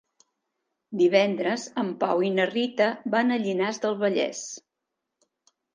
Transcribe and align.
Divendres 1.01 1.67
en 1.83 1.93
Pau 2.05 2.25
i 2.31 2.33
na 2.41 2.49
Rita 2.55 2.91
van 3.17 3.31
a 3.31 3.41
Llinars 3.45 3.83
del 3.87 3.99
Vallès. 4.05 4.45